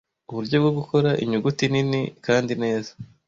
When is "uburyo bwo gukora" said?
0.31-1.09